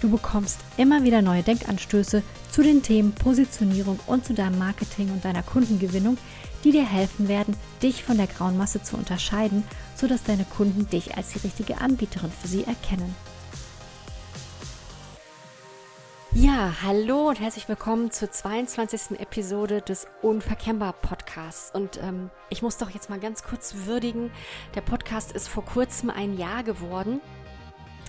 [0.00, 5.24] Du bekommst immer wieder neue Denkanstöße zu den Themen Positionierung und zu deinem Marketing und
[5.24, 6.18] deiner Kundengewinnung,
[6.62, 9.64] die dir helfen werden, dich von der grauen Masse zu unterscheiden,
[9.96, 13.14] sodass deine Kunden dich als die richtige Anbieterin für sie erkennen.
[16.36, 19.20] Ja, hallo und herzlich willkommen zur 22.
[19.20, 21.70] Episode des Unverkennbar Podcasts.
[21.72, 24.32] Und ähm, ich muss doch jetzt mal ganz kurz würdigen,
[24.74, 27.20] der Podcast ist vor kurzem ein Jahr geworden.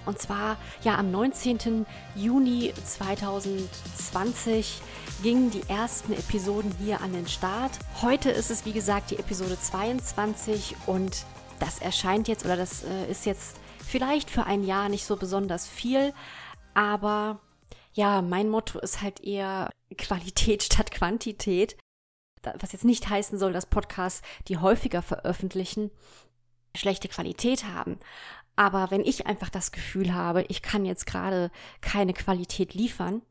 [0.05, 1.85] Und zwar ja am 19.
[2.15, 4.81] Juni 2020
[5.23, 7.71] gingen die ersten Episoden hier an den Start.
[8.01, 11.25] Heute ist es wie gesagt die Episode 22 und
[11.59, 15.67] das erscheint jetzt oder das äh, ist jetzt vielleicht für ein Jahr nicht so besonders
[15.67, 16.13] viel,
[16.73, 17.39] aber
[17.93, 21.77] ja, mein Motto ist halt eher Qualität statt Quantität.
[22.59, 25.89] Was jetzt nicht heißen soll, dass Podcasts, die häufiger veröffentlichen,
[26.75, 27.99] schlechte Qualität haben.
[28.55, 31.51] Aber wenn ich einfach das Gefühl habe, ich kann jetzt gerade
[31.81, 33.21] keine Qualität liefern,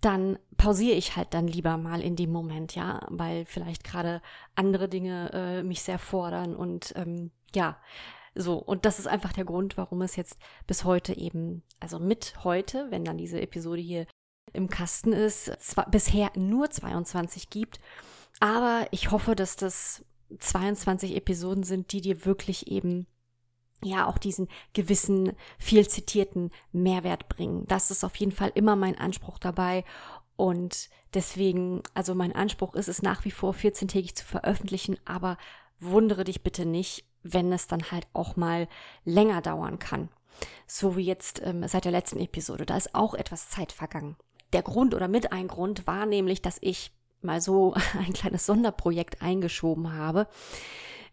[0.00, 4.20] dann pausiere ich halt dann lieber mal in dem Moment, ja, weil vielleicht gerade
[4.54, 7.78] andere Dinge äh, mich sehr fordern und ähm, ja,
[8.34, 8.58] so.
[8.58, 12.90] Und das ist einfach der Grund, warum es jetzt bis heute eben, also mit heute,
[12.90, 14.06] wenn dann diese Episode hier
[14.52, 17.80] im Kasten ist, zwar bisher nur 22 gibt.
[18.40, 20.04] Aber ich hoffe, dass das
[20.38, 23.06] 22 Episoden sind, die dir wirklich eben
[23.82, 27.66] ja auch diesen gewissen, viel zitierten Mehrwert bringen.
[27.66, 29.84] Das ist auf jeden Fall immer mein Anspruch dabei.
[30.36, 35.36] Und deswegen, also mein Anspruch ist es nach wie vor 14-tägig zu veröffentlichen, aber
[35.78, 38.68] wundere dich bitte nicht, wenn es dann halt auch mal
[39.04, 40.08] länger dauern kann.
[40.66, 42.66] So wie jetzt ähm, seit der letzten Episode.
[42.66, 44.16] Da ist auch etwas Zeit vergangen.
[44.52, 46.92] Der Grund oder mit ein Grund war nämlich, dass ich
[47.24, 50.26] mal so ein kleines Sonderprojekt eingeschoben habe.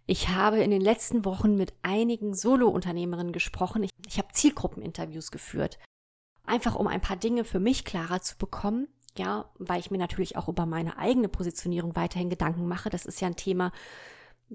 [0.06, 3.84] Ich habe in den letzten Wochen mit einigen Solo-Unternehmerinnen gesprochen.
[3.84, 5.80] Ich, ich habe Zielgruppeninterviews geführt.
[6.46, 8.88] Einfach um ein paar Dinge für mich klarer zu bekommen.
[9.18, 12.90] Ja, weil ich mir natürlich auch über meine eigene Positionierung weiterhin Gedanken mache.
[12.90, 13.72] Das ist ja ein Thema,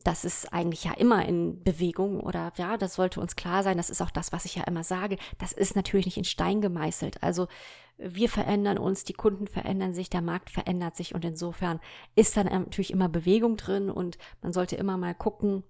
[0.05, 3.79] das ist eigentlich ja immer in Bewegung oder ja, das sollte uns klar sein.
[3.79, 5.17] Das ist auch das, was ich ja immer sage.
[5.39, 7.23] Das ist natürlich nicht in Stein gemeißelt.
[7.23, 7.49] Also
[7.97, 11.81] wir verändern uns, die Kunden verändern sich, der Markt verändert sich und insofern
[12.15, 15.63] ist dann natürlich immer Bewegung drin und man sollte immer mal gucken,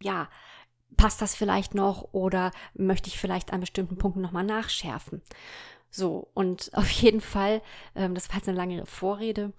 [0.00, 0.30] ja,
[0.96, 5.20] passt das vielleicht noch oder möchte ich vielleicht an bestimmten Punkten nochmal nachschärfen.
[5.90, 7.60] So, und auf jeden Fall,
[7.94, 9.52] ähm, das war jetzt eine lange Vorrede,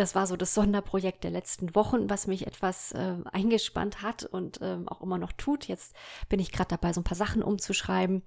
[0.00, 4.60] das war so das Sonderprojekt der letzten Wochen, was mich etwas äh, eingespannt hat und
[4.62, 5.66] ähm, auch immer noch tut.
[5.66, 5.94] Jetzt
[6.28, 8.22] bin ich gerade dabei, so ein paar Sachen umzuschreiben.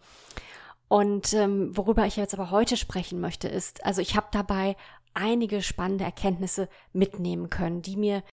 [0.88, 4.76] Und ähm, worüber ich jetzt aber heute sprechen möchte, ist, also ich habe dabei
[5.14, 8.24] einige spannende Erkenntnisse mitnehmen können, die mir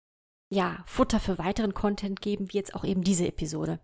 [0.51, 3.81] ja, Futter für weiteren Content geben, wie jetzt auch eben diese Episode.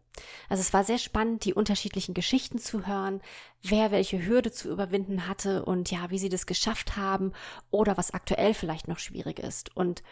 [0.48, 3.20] Also es war sehr spannend, die unterschiedlichen Geschichten zu hören,
[3.62, 7.32] wer welche Hürde zu überwinden hatte und ja, wie sie das geschafft haben
[7.70, 9.76] oder was aktuell vielleicht noch schwierig ist.
[9.76, 10.02] Und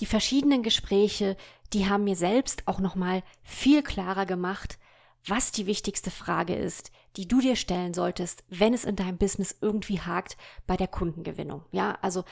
[0.00, 1.36] die verschiedenen Gespräche,
[1.72, 4.78] die haben mir selbst auch nochmal viel klarer gemacht,
[5.26, 9.56] was die wichtigste Frage ist, die du dir stellen solltest, wenn es in deinem Business
[9.60, 11.64] irgendwie hakt bei der Kundengewinnung.
[11.72, 12.24] Ja, also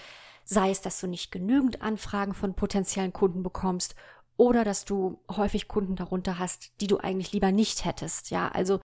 [0.45, 3.95] sei es, dass du nicht genügend Anfragen von potenziellen Kunden bekommst
[4.39, 8.31] oder dass du häufig Kunden darunter hast, die du eigentlich lieber nicht hättest.
[8.31, 8.81] Ja, also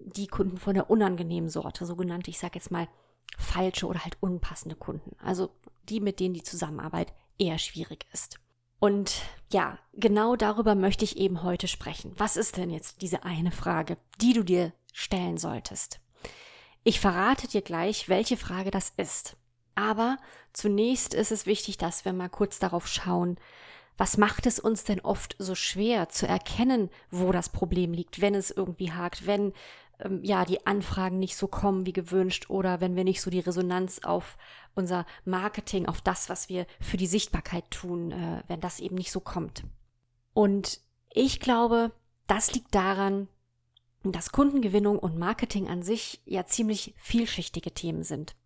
[0.00, 2.88] die Kunden von der unangenehmen Sorte, sogenannte, ich sage jetzt mal
[3.36, 5.14] falsche oder halt unpassende Kunden.
[5.22, 5.50] Also
[5.88, 8.40] die, mit denen die Zusammenarbeit eher schwierig ist.
[8.80, 9.22] Und
[9.52, 12.14] ja, genau darüber möchte ich eben heute sprechen.
[12.16, 16.00] Was ist denn jetzt diese eine Frage, die du dir stellen solltest?
[16.82, 19.36] Ich verrate dir gleich, welche Frage das ist.
[19.74, 20.16] Aber
[20.54, 23.36] zunächst ist es wichtig, dass wir mal kurz darauf schauen,
[23.98, 28.34] was macht es uns denn oft so schwer zu erkennen, wo das Problem liegt, wenn
[28.34, 29.52] es irgendwie hakt, wenn
[29.98, 33.40] ähm, ja die Anfragen nicht so kommen wie gewünscht oder wenn wir nicht so die
[33.40, 34.38] Resonanz auf
[34.74, 39.10] unser Marketing, auf das, was wir für die Sichtbarkeit tun, äh, wenn das eben nicht
[39.10, 39.64] so kommt.
[40.32, 40.80] Und
[41.12, 41.90] ich glaube,
[42.28, 43.26] das liegt daran,
[44.04, 48.36] dass Kundengewinnung und Marketing an sich ja ziemlich vielschichtige Themen sind.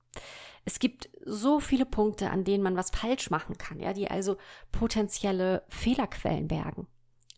[0.65, 4.37] Es gibt so viele Punkte, an denen man was falsch machen kann, ja, die also
[4.71, 6.87] potenzielle Fehlerquellen bergen.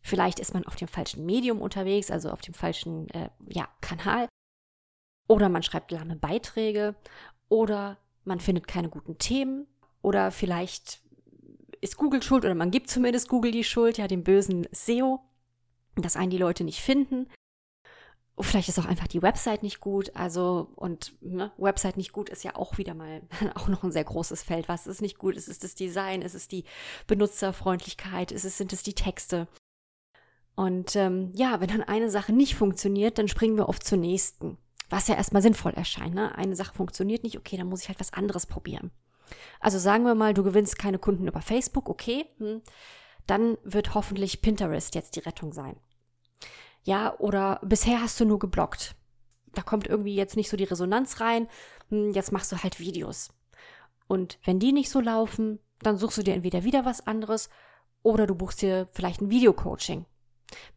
[0.03, 4.29] Vielleicht ist man auf dem falschen Medium unterwegs, also auf dem falschen äh, ja, Kanal.
[5.29, 6.94] Oder man schreibt lahme Beiträge.
[7.49, 9.67] Oder man findet keine guten Themen
[10.03, 11.00] oder vielleicht
[11.81, 15.21] ist Google schuld oder man gibt zumindest Google die Schuld, ja, dem bösen SEO,
[15.97, 17.29] dass einen die Leute nicht finden.
[18.37, 20.11] Und vielleicht ist auch einfach die Website nicht gut.
[20.15, 23.23] Also, und ne, Website nicht gut ist ja auch wieder mal
[23.55, 24.69] auch noch ein sehr großes Feld.
[24.69, 25.37] Was ist nicht gut?
[25.37, 26.23] Ist es das Design?
[26.23, 26.65] Ist es die
[27.07, 28.33] Benutzerfreundlichkeit?
[28.33, 29.47] Ist es, sind es die Texte?
[30.57, 34.59] Und ähm, ja, wenn dann eine Sache nicht funktioniert, dann springen wir oft zur nächsten.
[34.91, 36.15] Was ja erstmal sinnvoll erscheint.
[36.15, 36.35] Ne?
[36.37, 38.91] Eine Sache funktioniert nicht, okay, dann muss ich halt was anderes probieren.
[39.61, 42.63] Also sagen wir mal, du gewinnst keine Kunden über Facebook, okay, hm,
[43.27, 45.77] dann wird hoffentlich Pinterest jetzt die Rettung sein.
[46.85, 48.95] Ja, oder bisher hast du nur geblockt.
[49.55, 51.49] Da kommt irgendwie jetzt nicht so die Resonanz rein,
[51.89, 53.31] hm, jetzt machst du halt Videos.
[54.07, 57.49] Und wenn die nicht so laufen, dann suchst du dir entweder wieder was anderes
[58.03, 60.05] oder du buchst dir vielleicht ein Videocoaching.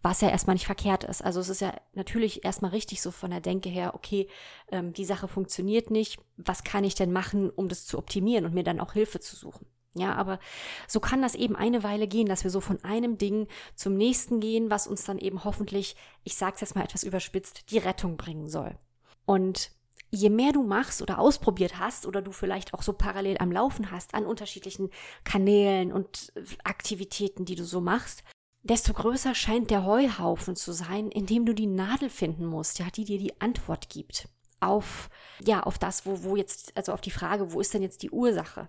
[0.01, 1.24] Was ja erstmal nicht verkehrt ist.
[1.24, 4.27] Also es ist ja natürlich erstmal richtig so von der Denke her, okay,
[4.71, 6.19] ähm, die Sache funktioniert nicht.
[6.38, 9.36] Was kann ich denn machen, um das zu optimieren und mir dann auch Hilfe zu
[9.36, 9.68] suchen?
[9.93, 10.39] Ja, aber
[10.87, 14.39] so kann das eben eine Weile gehen, dass wir so von einem Ding zum nächsten
[14.39, 18.47] gehen, was uns dann eben hoffentlich, ich sag's jetzt mal etwas überspitzt, die Rettung bringen
[18.47, 18.77] soll.
[19.25, 19.71] Und
[20.11, 23.91] je mehr du machst oder ausprobiert hast oder du vielleicht auch so parallel am Laufen
[23.91, 24.89] hast an unterschiedlichen
[25.23, 26.31] Kanälen und
[26.63, 28.23] Aktivitäten, die du so machst,
[28.63, 32.87] desto größer scheint der Heuhaufen zu sein, in dem du die Nadel finden musst, ja,
[32.89, 34.29] die dir die Antwort gibt
[34.59, 35.09] auf,
[35.43, 38.09] ja, auf das, wo, wo jetzt, also auf die Frage, wo ist denn jetzt die
[38.09, 38.67] Ursache?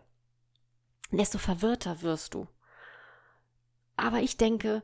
[1.10, 2.46] Desto verwirrter wirst du.
[3.96, 4.82] Aber ich denke,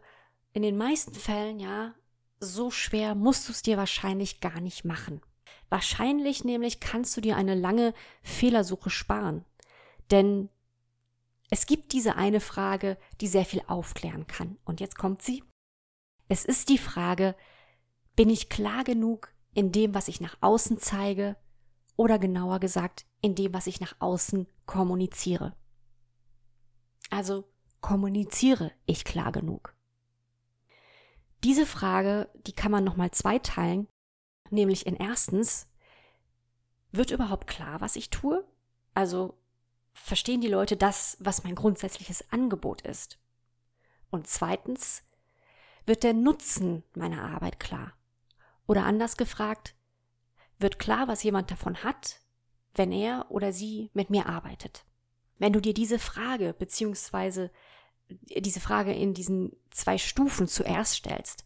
[0.52, 1.94] in den meisten Fällen, ja,
[2.40, 5.20] so schwer musst du es dir wahrscheinlich gar nicht machen.
[5.68, 9.44] Wahrscheinlich nämlich kannst du dir eine lange Fehlersuche sparen.
[10.10, 10.48] Denn
[11.50, 14.56] es gibt diese eine Frage, die sehr viel aufklären kann.
[14.64, 15.44] Und jetzt kommt sie.
[16.28, 17.34] Es ist die Frage,
[18.16, 21.36] bin ich klar genug in dem, was ich nach außen zeige,
[21.96, 25.54] oder genauer gesagt, in dem, was ich nach außen kommuniziere?
[27.10, 27.48] Also
[27.80, 29.74] kommuniziere ich klar genug?
[31.44, 33.88] Diese Frage, die kann man nochmal zweiteilen,
[34.50, 35.68] nämlich in erstens,
[36.90, 38.46] wird überhaupt klar, was ich tue?
[38.94, 39.38] Also
[39.92, 43.18] verstehen die Leute das, was mein grundsätzliches Angebot ist?
[44.10, 45.02] Und zweitens,
[45.86, 47.92] wird der Nutzen meiner Arbeit klar?
[48.66, 49.74] Oder anders gefragt,
[50.58, 52.20] wird klar, was jemand davon hat,
[52.74, 54.86] wenn er oder sie mit mir arbeitet?
[55.38, 57.50] Wenn du dir diese Frage beziehungsweise
[58.08, 61.44] diese Frage in diesen zwei Stufen zuerst stellst,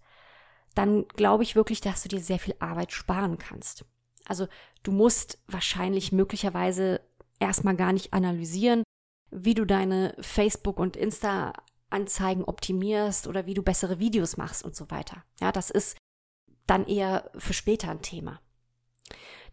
[0.75, 3.85] dann glaube ich wirklich, dass du dir sehr viel Arbeit sparen kannst.
[4.27, 4.47] Also
[4.83, 7.01] du musst wahrscheinlich möglicherweise
[7.41, 8.83] erstmal gar nicht analysieren,
[9.31, 14.91] wie du deine Facebook- und Insta-Anzeigen optimierst oder wie du bessere Videos machst und so
[14.91, 15.25] weiter.
[15.41, 15.97] Ja, das ist
[16.67, 18.41] dann eher für später ein Thema.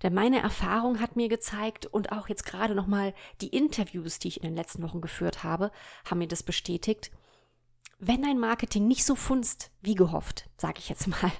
[0.03, 4.37] Denn meine Erfahrung hat mir gezeigt und auch jetzt gerade nochmal die Interviews, die ich
[4.37, 5.71] in den letzten Wochen geführt habe,
[6.09, 7.11] haben mir das bestätigt.
[7.99, 11.31] Wenn dein Marketing nicht so funzt wie gehofft, sage ich jetzt mal,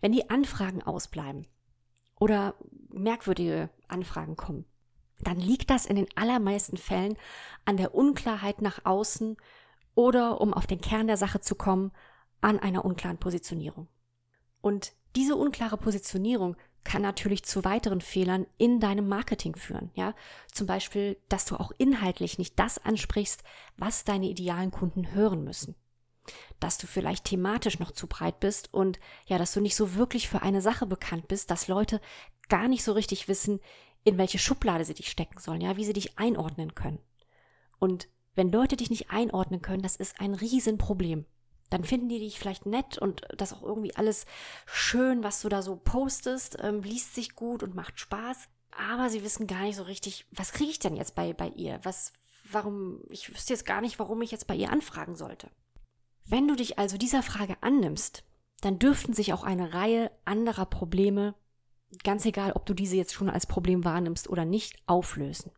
[0.00, 1.46] wenn die Anfragen ausbleiben
[2.18, 2.54] oder
[2.88, 4.64] merkwürdige Anfragen kommen,
[5.22, 7.16] dann liegt das in den allermeisten Fällen
[7.64, 9.36] an der Unklarheit nach außen
[9.94, 11.92] oder, um auf den Kern der Sache zu kommen,
[12.40, 13.88] an einer unklaren Positionierung.
[14.62, 19.90] Und diese unklare Positionierung kann natürlich zu weiteren Fehlern in deinem Marketing führen.
[19.94, 20.14] Ja,
[20.52, 23.42] zum Beispiel, dass du auch inhaltlich nicht das ansprichst,
[23.76, 25.74] was deine idealen Kunden hören müssen.
[26.58, 30.28] Dass du vielleicht thematisch noch zu breit bist und ja, dass du nicht so wirklich
[30.28, 32.00] für eine Sache bekannt bist, dass Leute
[32.48, 33.60] gar nicht so richtig wissen,
[34.04, 36.98] in welche Schublade sie dich stecken sollen, ja, wie sie dich einordnen können.
[37.78, 41.26] Und wenn Leute dich nicht einordnen können, das ist ein Riesenproblem.
[41.70, 44.26] Dann finden die dich vielleicht nett und das auch irgendwie alles
[44.66, 48.48] schön, was du da so postest, ähm, liest sich gut und macht Spaß.
[48.72, 51.80] Aber sie wissen gar nicht so richtig, was kriege ich denn jetzt bei, bei ihr?
[51.82, 52.12] Was,
[52.50, 55.48] warum, ich wüsste jetzt gar nicht, warum ich jetzt bei ihr anfragen sollte.
[56.26, 58.24] Wenn du dich also dieser Frage annimmst,
[58.60, 61.34] dann dürften sich auch eine Reihe anderer Probleme
[62.04, 65.50] ganz egal, ob du diese jetzt schon als Problem wahrnimmst oder nicht, auflösen.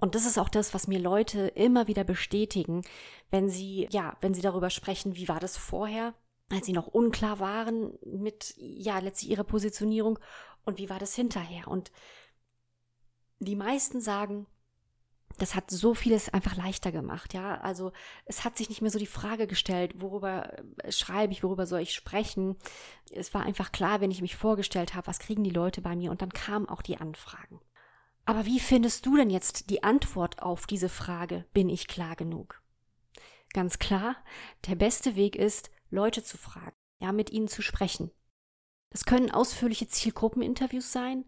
[0.00, 2.82] Und das ist auch das, was mir Leute immer wieder bestätigen,
[3.30, 6.14] wenn sie, ja, wenn sie darüber sprechen, wie war das vorher,
[6.50, 10.18] als sie noch unklar waren mit, ja, letztlich ihrer Positionierung
[10.64, 11.68] und wie war das hinterher.
[11.68, 11.90] Und
[13.40, 14.46] die meisten sagen,
[15.38, 17.60] das hat so vieles einfach leichter gemacht, ja.
[17.60, 17.92] Also
[18.24, 20.56] es hat sich nicht mehr so die Frage gestellt, worüber
[20.88, 22.56] schreibe ich, worüber soll ich sprechen.
[23.12, 26.10] Es war einfach klar, wenn ich mich vorgestellt habe, was kriegen die Leute bei mir
[26.10, 27.60] und dann kamen auch die Anfragen.
[28.28, 32.62] Aber wie findest du denn jetzt die Antwort auf diese Frage, bin ich klar genug?
[33.54, 34.16] Ganz klar,
[34.66, 38.10] der beste Weg ist, Leute zu fragen, ja, mit ihnen zu sprechen.
[38.90, 41.24] Das können ausführliche Zielgruppeninterviews sein,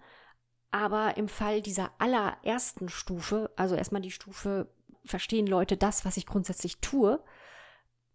[0.72, 4.70] Aber im Fall dieser allerersten Stufe, also erstmal die Stufe,
[5.02, 7.24] verstehen Leute das, was ich grundsätzlich tue,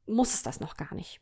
[0.06, 1.22] muss es das noch gar nicht.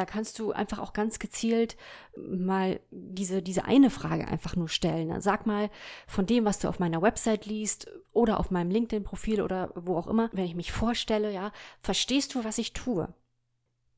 [0.00, 1.76] Da kannst du einfach auch ganz gezielt
[2.16, 5.20] mal diese, diese eine Frage einfach nur stellen.
[5.20, 5.68] Sag mal
[6.06, 10.06] von dem, was du auf meiner Website liest oder auf meinem LinkedIn-Profil oder wo auch
[10.06, 11.52] immer, wenn ich mich vorstelle, ja,
[11.82, 13.12] verstehst du, was ich tue?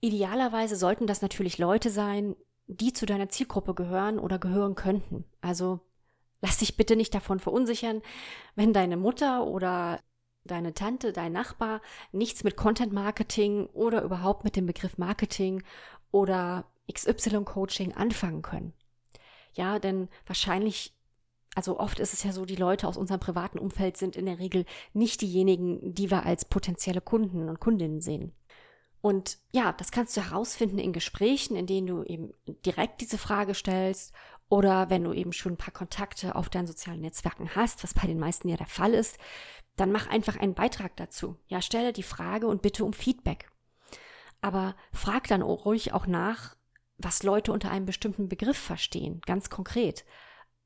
[0.00, 2.34] Idealerweise sollten das natürlich Leute sein,
[2.66, 5.24] die zu deiner Zielgruppe gehören oder gehören könnten.
[5.40, 5.78] Also
[6.40, 8.02] lass dich bitte nicht davon verunsichern,
[8.56, 10.00] wenn deine Mutter oder
[10.44, 11.80] deine Tante, dein Nachbar
[12.10, 15.62] nichts mit Content Marketing oder überhaupt mit dem Begriff Marketing
[16.10, 18.72] oder XY Coaching anfangen können.
[19.54, 20.94] Ja, denn wahrscheinlich,
[21.54, 24.38] also oft ist es ja so, die Leute aus unserem privaten Umfeld sind in der
[24.38, 28.32] Regel nicht diejenigen, die wir als potenzielle Kunden und Kundinnen sehen.
[29.02, 32.32] Und ja, das kannst du herausfinden in Gesprächen, in denen du eben
[32.64, 34.14] direkt diese Frage stellst
[34.52, 38.06] oder wenn du eben schon ein paar Kontakte auf deinen sozialen Netzwerken hast, was bei
[38.06, 39.16] den meisten ja der Fall ist,
[39.76, 41.38] dann mach einfach einen Beitrag dazu.
[41.46, 43.50] Ja, stelle die Frage und bitte um Feedback.
[44.42, 46.54] Aber frag dann ruhig auch nach,
[46.98, 50.04] was Leute unter einem bestimmten Begriff verstehen, ganz konkret.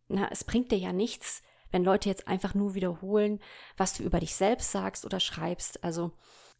[0.08, 3.38] Na, es bringt dir ja nichts, wenn Leute jetzt einfach nur wiederholen,
[3.76, 5.84] was du über dich selbst sagst oder schreibst.
[5.84, 6.10] Also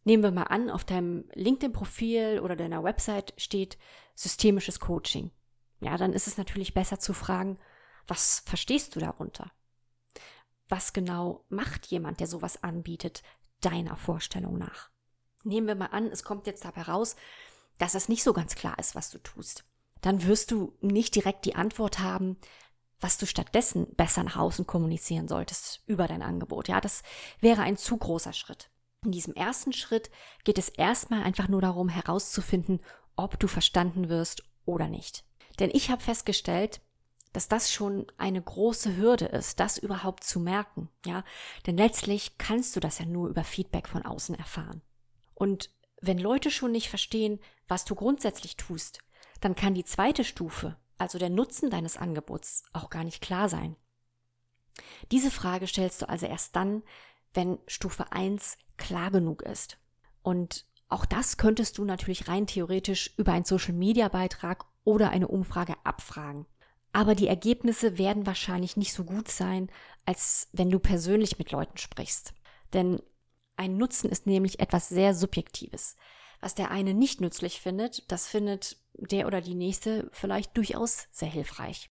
[0.07, 3.77] Nehmen wir mal an, auf deinem LinkedIn-Profil oder deiner Website steht
[4.15, 5.31] systemisches Coaching.
[5.79, 7.59] Ja, dann ist es natürlich besser zu fragen,
[8.07, 9.51] was verstehst du darunter?
[10.69, 13.23] Was genau macht jemand, der sowas anbietet,
[13.61, 14.89] deiner Vorstellung nach?
[15.43, 17.15] Nehmen wir mal an, es kommt jetzt dabei raus,
[17.77, 19.65] dass es nicht so ganz klar ist, was du tust.
[20.01, 22.37] Dann wirst du nicht direkt die Antwort haben,
[22.99, 26.67] was du stattdessen besser nach außen kommunizieren solltest über dein Angebot.
[26.67, 27.03] Ja, das
[27.39, 28.69] wäre ein zu großer Schritt.
[29.05, 30.09] In diesem ersten Schritt
[30.43, 32.79] geht es erstmal einfach nur darum herauszufinden,
[33.15, 35.23] ob du verstanden wirst oder nicht.
[35.59, 36.81] Denn ich habe festgestellt,
[37.33, 41.23] dass das schon eine große Hürde ist, das überhaupt zu merken, ja?
[41.65, 44.81] Denn letztlich kannst du das ja nur über Feedback von außen erfahren.
[45.35, 45.69] Und
[46.01, 48.99] wenn Leute schon nicht verstehen, was du grundsätzlich tust,
[49.41, 53.75] dann kann die zweite Stufe, also der Nutzen deines Angebots, auch gar nicht klar sein.
[55.11, 56.83] Diese Frage stellst du also erst dann,
[57.33, 59.77] wenn Stufe 1 klar genug ist.
[60.21, 66.45] Und auch das könntest du natürlich rein theoretisch über einen Social-Media-Beitrag oder eine Umfrage abfragen.
[66.93, 69.69] Aber die Ergebnisse werden wahrscheinlich nicht so gut sein,
[70.05, 72.33] als wenn du persönlich mit Leuten sprichst.
[72.71, 73.01] Denn
[73.57, 75.97] ein Nutzen ist nämlich etwas sehr Subjektives.
[76.39, 81.29] Was der eine nicht nützlich findet, das findet der oder die nächste vielleicht durchaus sehr
[81.29, 81.89] hilfreich.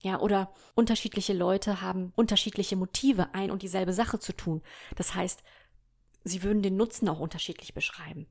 [0.00, 4.62] Ja, oder unterschiedliche Leute haben unterschiedliche Motive, ein und dieselbe Sache zu tun.
[4.96, 5.42] Das heißt,
[6.24, 8.26] sie würden den Nutzen auch unterschiedlich beschreiben.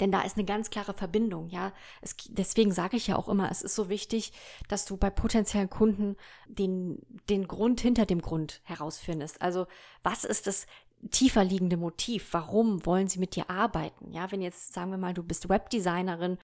[0.00, 1.72] Denn da ist eine ganz klare Verbindung, ja.
[2.00, 4.32] Es, deswegen sage ich ja auch immer, es ist so wichtig,
[4.68, 6.16] dass du bei potenziellen Kunden
[6.48, 9.40] den, den Grund hinter dem Grund herausfindest.
[9.40, 9.66] Also,
[10.02, 10.66] was ist das
[11.10, 12.28] tiefer liegende Motiv?
[12.32, 14.10] Warum wollen sie mit dir arbeiten?
[14.12, 16.38] Ja, wenn jetzt, sagen wir mal, du bist Webdesignerin,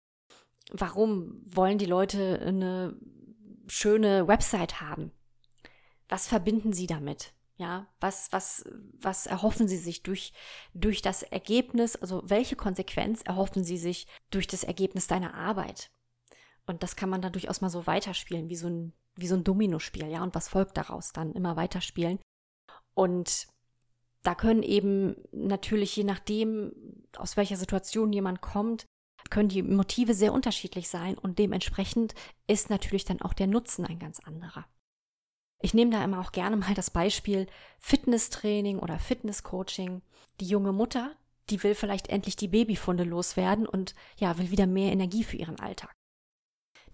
[0.71, 2.97] warum wollen die Leute eine
[3.67, 5.11] schöne Website haben?
[6.09, 7.33] Was verbinden sie damit?
[7.61, 8.65] Ja, was, was,
[9.03, 10.33] was erhoffen Sie sich durch,
[10.73, 11.95] durch das Ergebnis?
[11.95, 15.91] Also, welche Konsequenz erhoffen Sie sich durch das Ergebnis deiner Arbeit?
[16.65, 19.45] Und das kann man dann durchaus mal so weiterspielen, wie so ein, wie so ein
[19.45, 20.23] Dominospiel, ja.
[20.23, 21.35] Und was folgt daraus dann?
[21.35, 22.19] Immer weiterspielen.
[22.95, 23.47] Und
[24.23, 26.73] da können eben natürlich, je nachdem,
[27.15, 28.87] aus welcher Situation jemand kommt,
[29.29, 32.15] können die Motive sehr unterschiedlich sein und dementsprechend
[32.47, 34.65] ist natürlich dann auch der Nutzen ein ganz anderer.
[35.61, 37.47] Ich nehme da immer auch gerne mal das Beispiel
[37.79, 40.03] Fitnesstraining oder Fitnesscoaching.
[40.41, 41.15] Die junge Mutter,
[41.51, 45.61] die will vielleicht endlich die Babyfunde loswerden und ja, will wieder mehr Energie für ihren
[45.61, 45.93] Alltag.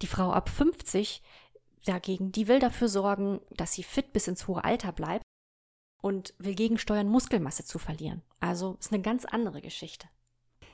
[0.01, 1.23] Die Frau ab 50
[1.85, 5.23] dagegen, die will dafür sorgen, dass sie fit bis ins hohe Alter bleibt
[6.01, 8.21] und will gegensteuern, Muskelmasse zu verlieren.
[8.39, 10.07] Also ist eine ganz andere Geschichte.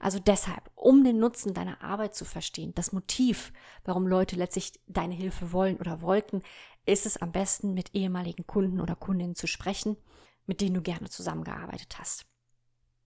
[0.04, 3.54] Also deshalb, um den Nutzen deiner Arbeit zu verstehen, das Motiv,
[3.86, 6.44] warum Leute letztlich deine Hilfe wollen oder wollten,
[6.86, 9.96] ist es am besten, mit ehemaligen Kunden oder Kundinnen zu sprechen,
[10.46, 12.26] mit denen du gerne zusammengearbeitet hast.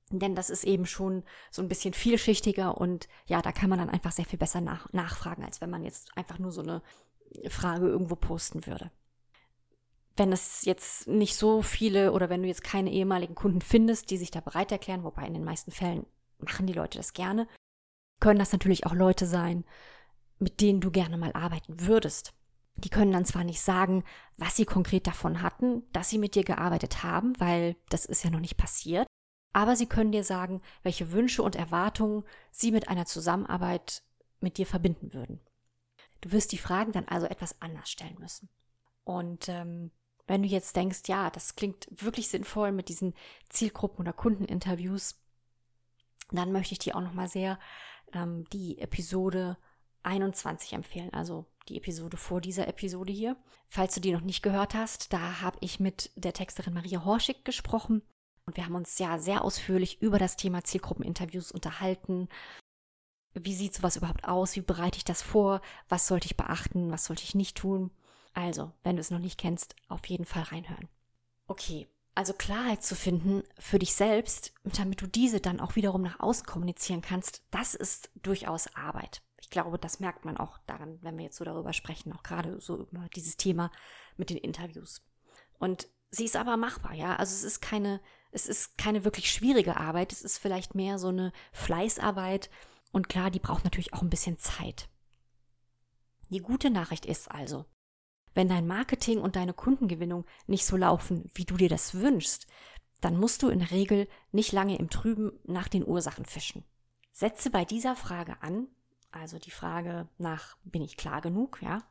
[0.09, 3.91] Denn das ist eben schon so ein bisschen vielschichtiger und ja, da kann man dann
[3.91, 6.81] einfach sehr viel besser nach, nachfragen, als wenn man jetzt einfach nur so eine
[7.47, 8.89] Frage irgendwo posten würde.
[10.15, 14.17] Wenn es jetzt nicht so viele oder wenn du jetzt keine ehemaligen Kunden findest, die
[14.17, 16.07] sich da bereit erklären, wobei in den meisten Fällen
[16.39, 17.47] machen die Leute das gerne,
[18.19, 19.65] können das natürlich auch Leute sein,
[20.39, 22.33] mit denen du gerne mal arbeiten würdest.
[22.75, 24.03] Die können dann zwar nicht sagen,
[24.37, 28.29] was sie konkret davon hatten, dass sie mit dir gearbeitet haben, weil das ist ja
[28.29, 29.07] noch nicht passiert,
[29.53, 34.03] aber sie können dir sagen, welche Wünsche und Erwartungen sie mit einer Zusammenarbeit
[34.39, 35.39] mit dir verbinden würden.
[36.21, 38.49] Du wirst die Fragen dann also etwas anders stellen müssen.
[39.03, 39.91] Und ähm,
[40.27, 43.13] wenn du jetzt denkst, ja, das klingt wirklich sinnvoll mit diesen
[43.49, 45.15] Zielgruppen- oder Kundeninterviews,
[46.31, 47.59] dann möchte ich dir auch nochmal sehr
[48.13, 49.57] ähm, die Episode
[50.03, 53.35] 21 empfehlen, also die Episode vor dieser Episode hier.
[53.69, 57.43] Falls du die noch nicht gehört hast, da habe ich mit der Texterin Maria Horschig
[57.43, 58.01] gesprochen
[58.45, 62.29] und wir haben uns ja sehr ausführlich über das Thema Zielgruppeninterviews unterhalten.
[63.33, 64.55] Wie sieht sowas überhaupt aus?
[64.55, 65.61] Wie bereite ich das vor?
[65.89, 66.89] Was sollte ich beachten?
[66.89, 67.91] Was sollte ich nicht tun?
[68.33, 70.87] Also, wenn du es noch nicht kennst, auf jeden Fall reinhören.
[71.47, 76.19] Okay, also Klarheit zu finden für dich selbst, damit du diese dann auch wiederum nach
[76.19, 79.21] außen kommunizieren kannst, das ist durchaus Arbeit.
[79.39, 82.59] Ich glaube, das merkt man auch daran, wenn wir jetzt so darüber sprechen, auch gerade
[82.59, 83.69] so über dieses Thema
[84.17, 85.05] mit den Interviews.
[85.59, 87.15] Und sie ist aber machbar, ja.
[87.17, 90.11] Also es ist keine, es ist keine wirklich schwierige Arbeit.
[90.11, 92.49] Es ist vielleicht mehr so eine Fleißarbeit.
[92.91, 94.89] Und klar, die braucht natürlich auch ein bisschen Zeit.
[96.29, 97.65] Die gute Nachricht ist also,
[98.37, 102.45] wenn dein Marketing und deine Kundengewinnung nicht so laufen, wie du dir das wünschst,
[103.01, 106.63] dann musst du in der Regel nicht lange im Trüben nach den Ursachen fischen.
[107.11, 108.67] Setze bei dieser Frage an,
[109.09, 111.81] also die Frage nach, bin ich klar genug, ja?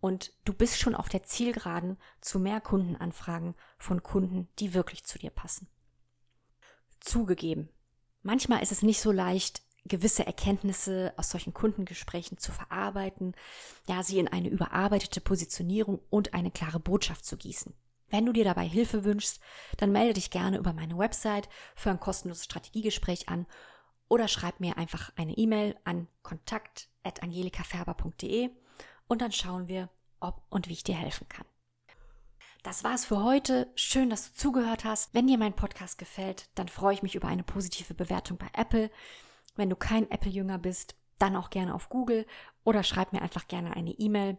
[0.00, 5.18] Und du bist schon auf der Zielgeraden zu mehr Kundenanfragen von Kunden, die wirklich zu
[5.18, 5.66] dir passen.
[7.00, 7.70] Zugegeben,
[8.22, 13.34] manchmal ist es nicht so leicht, gewisse Erkenntnisse aus solchen Kundengesprächen zu verarbeiten,
[13.88, 17.72] ja, sie in eine überarbeitete Positionierung und eine klare Botschaft zu gießen.
[18.08, 19.40] Wenn du dir dabei Hilfe wünschst,
[19.78, 23.46] dann melde dich gerne über meine Website für ein kostenloses Strategiegespräch an
[24.08, 28.50] oder schreib mir einfach eine E-Mail an kontakt.angelikaferber.de
[29.08, 29.88] und dann schauen wir,
[30.20, 31.46] ob und wie ich dir helfen kann.
[32.62, 33.72] Das war's für heute.
[33.74, 35.14] Schön, dass du zugehört hast.
[35.14, 38.88] Wenn dir mein Podcast gefällt, dann freue ich mich über eine positive Bewertung bei Apple.
[39.54, 42.26] Wenn du kein Apple-Jünger bist, dann auch gerne auf Google
[42.64, 44.38] oder schreib mir einfach gerne eine E-Mail.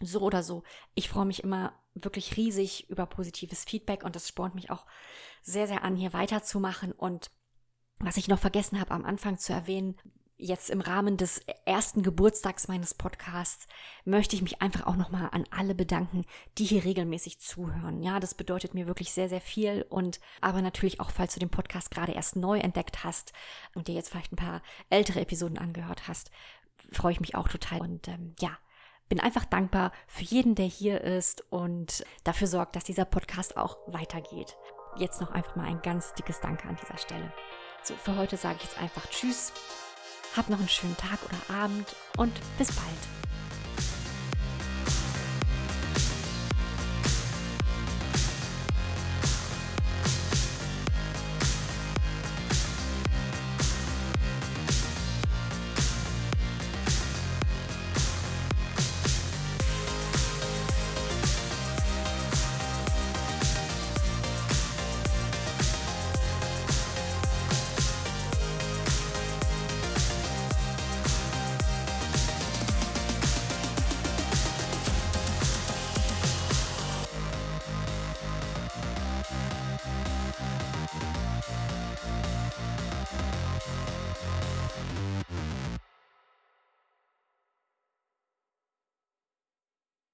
[0.00, 0.62] So oder so.
[0.94, 4.86] Ich freue mich immer wirklich riesig über positives Feedback und das spornt mich auch
[5.42, 6.92] sehr, sehr an, hier weiterzumachen.
[6.92, 7.30] Und
[7.98, 9.96] was ich noch vergessen habe am Anfang zu erwähnen,
[10.40, 13.66] jetzt im Rahmen des ersten Geburtstags meines Podcasts
[14.04, 16.24] möchte ich mich einfach auch nochmal an alle bedanken,
[16.58, 18.02] die hier regelmäßig zuhören.
[18.02, 21.50] Ja, das bedeutet mir wirklich sehr, sehr viel und aber natürlich auch, falls du den
[21.50, 23.32] Podcast gerade erst neu entdeckt hast
[23.74, 26.30] und dir jetzt vielleicht ein paar ältere Episoden angehört hast,
[26.90, 28.56] freue ich mich auch total und ähm, ja,
[29.08, 33.76] bin einfach dankbar für jeden, der hier ist und dafür sorgt, dass dieser Podcast auch
[33.86, 34.56] weitergeht.
[34.96, 37.32] Jetzt noch einfach mal ein ganz dickes Danke an dieser Stelle.
[37.82, 39.52] So, für heute sage ich jetzt einfach Tschüss
[40.36, 42.88] hab noch einen schönen Tag oder Abend und bis bald.